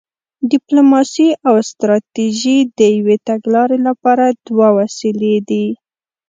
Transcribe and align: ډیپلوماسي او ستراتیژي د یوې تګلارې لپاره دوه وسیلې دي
ډیپلوماسي 0.51 1.29
او 1.47 1.55
ستراتیژي 1.69 2.57
د 2.77 2.79
یوې 2.97 3.15
تګلارې 3.29 3.79
لپاره 3.87 4.25
دوه 4.47 4.67
وسیلې 4.77 5.35
دي 5.49 5.67